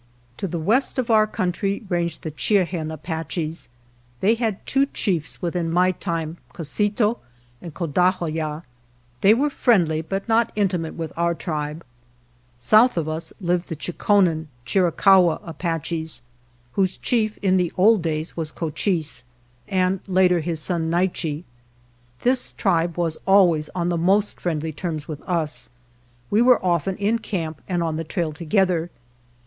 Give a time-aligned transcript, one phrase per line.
[0.37, 3.69] To the west of our country ranged the Chi e ajien Apaches.
[4.19, 7.17] They had two chiefs within my time, Co si to
[7.61, 8.61] and Co da hoo yah.
[9.21, 11.85] They were friendly, but not intimate with our tribe.
[12.57, 16.23] South of us lived the Cho kon en (Chiri cahua) Apaches,
[16.71, 19.21] whose chief in the old days was Co chise,
[19.67, 21.43] and later his son, Naiche.
[22.21, 25.69] This tribe was always on the most friendly terms with us.
[26.31, 28.89] We were often in camp and on the trail together.